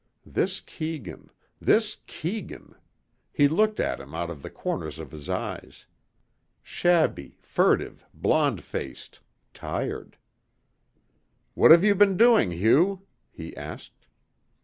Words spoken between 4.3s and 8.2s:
of the corners of his eyes. Shabby, furtive,